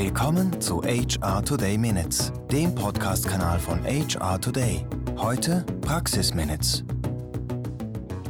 [0.00, 4.86] Willkommen zu HR Today Minutes, dem Podcast-Kanal von HR Today.
[5.16, 6.84] Heute Praxis Minutes.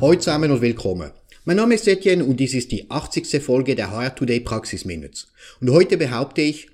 [0.01, 1.11] Heute zusammen und willkommen.
[1.45, 3.43] Mein Name ist Etienne und dies ist die 80.
[3.43, 5.31] Folge der HR Today Praxis Minutes.
[5.61, 6.71] Und heute behaupte ich,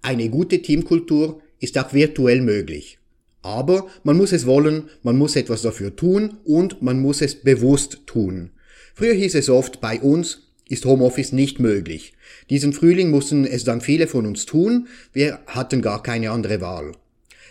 [0.00, 2.98] eine gute Teamkultur ist auch virtuell möglich.
[3.42, 8.06] Aber man muss es wollen, man muss etwas dafür tun und man muss es bewusst
[8.06, 8.52] tun.
[8.94, 12.14] Früher hieß es oft, bei uns ist Homeoffice nicht möglich.
[12.48, 16.92] Diesen Frühling mussten es dann viele von uns tun, wir hatten gar keine andere Wahl.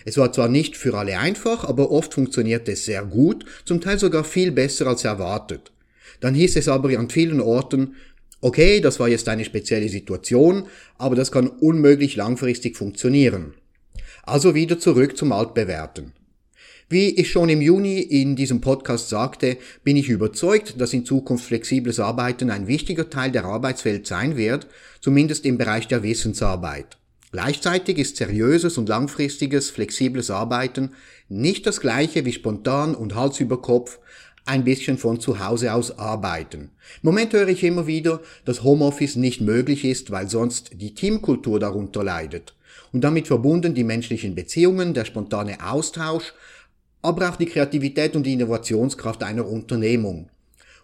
[0.06, 4.00] Es war zwar nicht für alle einfach, aber oft funktionierte es sehr gut, zum Teil
[4.00, 5.72] sogar viel besser als erwartet.
[6.22, 7.96] Dann hieß es aber an vielen Orten,
[8.40, 10.68] okay, das war jetzt eine spezielle Situation,
[10.98, 13.54] aber das kann unmöglich langfristig funktionieren.
[14.24, 16.14] Also wieder zurück zum Altbewerten.
[16.92, 21.46] Wie ich schon im Juni in diesem Podcast sagte, bin ich überzeugt, dass in Zukunft
[21.46, 24.66] flexibles Arbeiten ein wichtiger Teil der Arbeitswelt sein wird,
[25.00, 26.98] zumindest im Bereich der Wissensarbeit.
[27.32, 30.94] Gleichzeitig ist seriöses und langfristiges flexibles Arbeiten
[31.28, 34.00] nicht das gleiche wie spontan und Hals über Kopf
[34.46, 36.72] ein bisschen von zu Hause aus arbeiten.
[37.04, 41.60] Im Moment höre ich immer wieder, dass Homeoffice nicht möglich ist, weil sonst die Teamkultur
[41.60, 42.56] darunter leidet.
[42.92, 46.34] Und damit verbunden die menschlichen Beziehungen, der spontane Austausch,
[47.02, 50.30] aber auch die Kreativität und die Innovationskraft einer Unternehmung.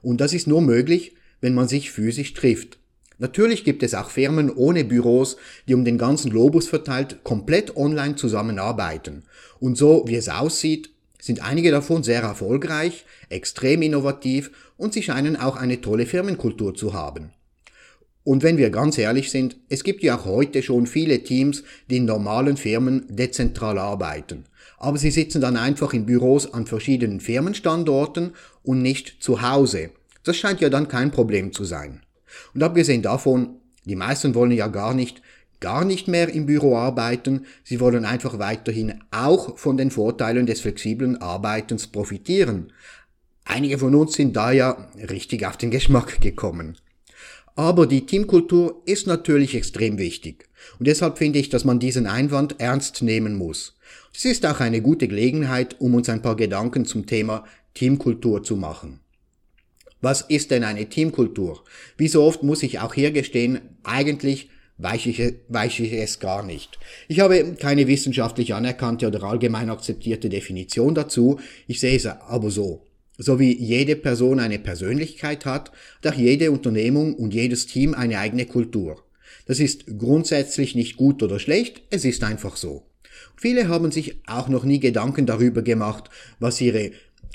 [0.01, 2.77] Und das ist nur möglich, wenn man sich physisch trifft.
[3.17, 8.15] Natürlich gibt es auch Firmen ohne Büros, die um den ganzen Globus verteilt komplett online
[8.15, 9.23] zusammenarbeiten.
[9.59, 10.89] Und so wie es aussieht,
[11.21, 16.93] sind einige davon sehr erfolgreich, extrem innovativ und sie scheinen auch eine tolle Firmenkultur zu
[16.93, 17.31] haben.
[18.25, 21.97] Und wenn wir ganz ehrlich sind, es gibt ja auch heute schon viele Teams, die
[21.97, 24.45] in normalen Firmen dezentral arbeiten.
[24.79, 29.91] Aber sie sitzen dann einfach in Büros an verschiedenen Firmenstandorten und nicht zu Hause.
[30.23, 32.01] Das scheint ja dann kein Problem zu sein.
[32.55, 35.21] Und abgesehen davon, die meisten wollen ja gar nicht,
[35.59, 40.61] gar nicht mehr im Büro arbeiten, sie wollen einfach weiterhin auch von den Vorteilen des
[40.61, 42.73] flexiblen Arbeitens profitieren.
[43.43, 46.79] Einige von uns sind da ja richtig auf den Geschmack gekommen.
[47.55, 50.49] Aber die Teamkultur ist natürlich extrem wichtig.
[50.77, 53.77] Und deshalb finde ich, dass man diesen Einwand ernst nehmen muss.
[54.13, 58.57] Es ist auch eine gute Gelegenheit, um uns ein paar Gedanken zum Thema Teamkultur zu
[58.57, 58.99] machen.
[60.01, 61.63] Was ist denn eine Teamkultur?
[61.97, 66.43] Wie so oft muss ich auch hier gestehen, eigentlich weiß ich, weiß ich es gar
[66.43, 66.77] nicht.
[67.07, 72.85] Ich habe keine wissenschaftlich anerkannte oder allgemein akzeptierte Definition dazu, ich sehe es aber so.
[73.17, 75.71] So wie jede Person eine Persönlichkeit hat,
[76.03, 79.03] hat auch jede Unternehmung und jedes Team eine eigene Kultur.
[79.45, 82.83] Das ist grundsätzlich nicht gut oder schlecht, es ist einfach so.
[83.37, 86.09] Viele haben sich auch noch nie Gedanken darüber gemacht,
[86.39, 86.91] was ihre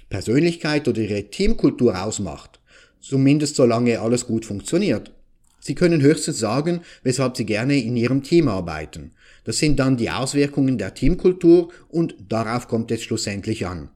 [0.09, 2.61] Persönlichkeit oder ihre Teamkultur ausmacht.
[3.01, 5.13] Zumindest solange alles gut funktioniert.
[5.61, 9.13] Sie können höchstens sagen, weshalb Sie gerne in Ihrem Team arbeiten.
[9.45, 13.91] Das sind dann die Auswirkungen der Teamkultur und darauf kommt es schlussendlich an.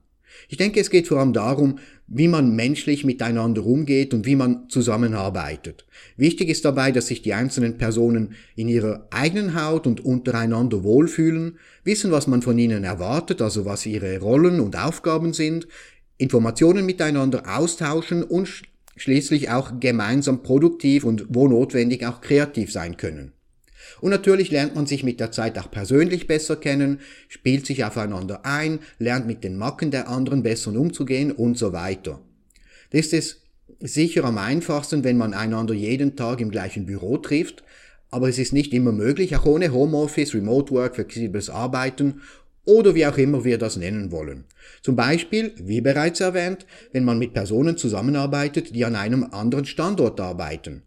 [0.49, 4.69] Ich denke, es geht vor allem darum, wie man menschlich miteinander umgeht und wie man
[4.69, 5.85] zusammenarbeitet.
[6.17, 11.57] Wichtig ist dabei, dass sich die einzelnen Personen in ihrer eigenen Haut und untereinander wohlfühlen,
[11.83, 15.67] wissen, was man von ihnen erwartet, also was ihre Rollen und Aufgaben sind,
[16.17, 18.63] Informationen miteinander austauschen und
[18.95, 23.34] schließlich auch gemeinsam produktiv und wo notwendig auch kreativ sein können.
[24.01, 28.45] Und natürlich lernt man sich mit der Zeit auch persönlich besser kennen, spielt sich aufeinander
[28.45, 32.19] ein, lernt mit den Macken der anderen besser umzugehen und so weiter.
[32.91, 33.41] Das ist
[33.79, 37.63] sicher am einfachsten, wenn man einander jeden Tag im gleichen Büro trifft,
[38.11, 42.21] aber es ist nicht immer möglich, auch ohne Homeoffice, Remote Work, flexibles Arbeiten
[42.63, 44.45] oder wie auch immer wir das nennen wollen.
[44.81, 50.19] Zum Beispiel, wie bereits erwähnt, wenn man mit Personen zusammenarbeitet, die an einem anderen Standort
[50.19, 50.83] arbeiten.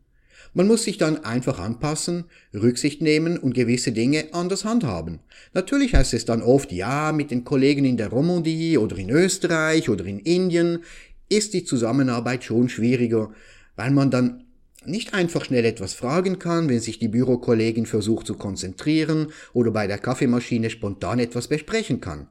[0.54, 5.20] Man muss sich dann einfach anpassen, Rücksicht nehmen und gewisse Dinge anders handhaben.
[5.54, 9.88] Natürlich heißt es dann oft, ja, mit den Kollegen in der Romandie oder in Österreich
[9.88, 10.80] oder in Indien
[11.28, 13.30] ist die Zusammenarbeit schon schwieriger,
[13.76, 14.44] weil man dann
[14.84, 19.86] nicht einfach schnell etwas fragen kann, wenn sich die Bürokollegin versucht zu konzentrieren oder bei
[19.86, 22.28] der Kaffeemaschine spontan etwas besprechen kann.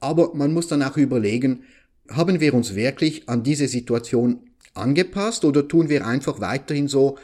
[0.00, 1.64] Aber man muss dann auch überlegen,
[2.08, 4.40] haben wir uns wirklich an diese Situation
[4.74, 7.16] angepasst oder tun wir einfach weiterhin so,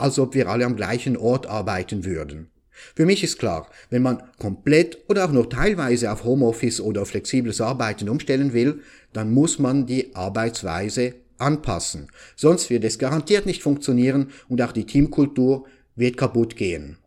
[0.00, 2.50] als ob wir alle am gleichen Ort arbeiten würden.
[2.94, 7.60] Für mich ist klar, wenn man komplett oder auch nur teilweise auf Homeoffice oder flexibles
[7.60, 8.80] Arbeiten umstellen will,
[9.12, 12.08] dann muss man die Arbeitsweise anpassen.
[12.36, 15.66] Sonst wird es garantiert nicht funktionieren und auch die Teamkultur
[15.96, 16.98] wird kaputt gehen.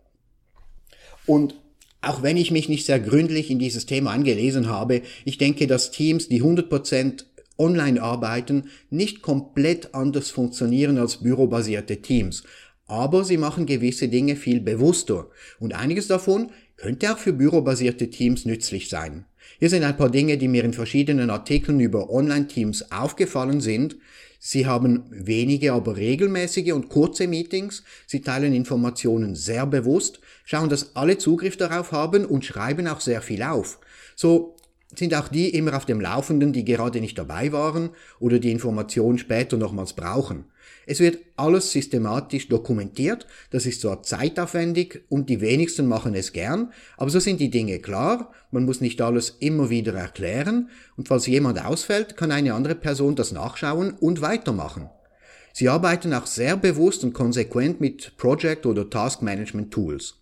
[1.26, 1.56] Und
[2.02, 5.92] auch wenn ich mich nicht sehr gründlich in dieses Thema angelesen habe, ich denke, dass
[5.92, 7.26] Teams, die 100%
[7.58, 12.44] online arbeiten, nicht komplett anders funktionieren als bürobasierte Teams.
[12.88, 18.46] Aber sie machen gewisse Dinge viel bewusster und einiges davon könnte auch für bürobasierte Teams
[18.46, 19.26] nützlich sein.
[19.60, 23.98] Hier sind ein paar Dinge, die mir in verschiedenen Artikeln über Online-Teams aufgefallen sind.
[24.40, 27.84] Sie haben wenige, aber regelmäßige und kurze Meetings.
[28.06, 33.22] Sie teilen Informationen sehr bewusst, schauen, dass alle Zugriff darauf haben und schreiben auch sehr
[33.22, 33.80] viel auf.
[34.16, 34.56] So
[34.96, 39.18] sind auch die immer auf dem Laufenden, die gerade nicht dabei waren oder die Information
[39.18, 40.46] später nochmals brauchen.
[40.86, 46.74] Es wird alles systematisch dokumentiert, das ist zwar zeitaufwendig und die wenigsten machen es gern,
[46.98, 51.26] aber so sind die Dinge klar, man muss nicht alles immer wieder erklären und falls
[51.28, 54.90] jemand ausfällt, kann eine andere Person das nachschauen und weitermachen.
[55.54, 60.16] Sie arbeiten auch sehr bewusst und konsequent mit Project- oder Task-Management-Tools.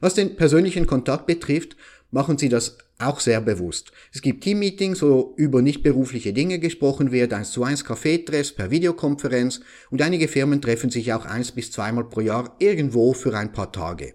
[0.00, 1.76] Was den persönlichen Kontakt betrifft,
[2.16, 3.92] machen sie das auch sehr bewusst.
[4.10, 8.70] Es gibt Teammeetings, wo über nicht berufliche Dinge gesprochen wird, eins zu eins Kaffeetreffs per
[8.70, 9.60] Videokonferenz
[9.90, 13.70] und einige Firmen treffen sich auch eins bis zweimal pro Jahr irgendwo für ein paar
[13.70, 14.14] Tage.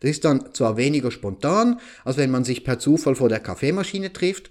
[0.00, 4.12] Das ist dann zwar weniger spontan, als wenn man sich per Zufall vor der Kaffeemaschine
[4.12, 4.50] trifft,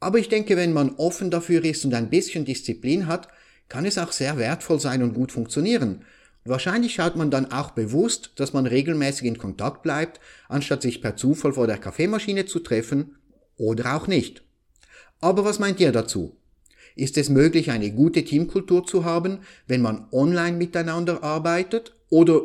[0.00, 3.28] aber ich denke, wenn man offen dafür ist und ein bisschen Disziplin hat,
[3.68, 6.04] kann es auch sehr wertvoll sein und gut funktionieren.
[6.44, 11.16] Wahrscheinlich schaut man dann auch bewusst, dass man regelmäßig in Kontakt bleibt, anstatt sich per
[11.16, 13.16] Zufall vor der Kaffeemaschine zu treffen
[13.56, 14.42] oder auch nicht.
[15.20, 16.36] Aber was meint ihr dazu?
[16.96, 21.94] Ist es möglich, eine gute Teamkultur zu haben, wenn man online miteinander arbeitet?
[22.10, 22.42] Oder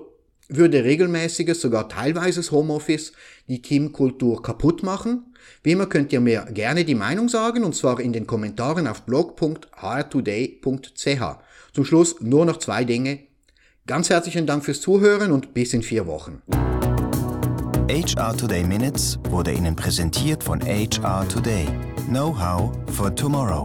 [0.47, 3.13] würde regelmäßiges, sogar teilweises Homeoffice
[3.47, 5.33] die Teamkultur kaputt machen?
[5.63, 9.01] Wie immer könnt ihr mir gerne die Meinung sagen, und zwar in den Kommentaren auf
[9.01, 11.21] blog.hrtoday.ch.
[11.73, 13.26] Zum Schluss nur noch zwei Dinge,
[13.87, 16.41] Ganz herzlichen Dank fürs Zuhören und bis in vier Wochen.
[17.89, 21.65] HR Today Minutes wurde Ihnen präsentiert von HR Today.
[22.09, 23.63] Know-how for tomorrow.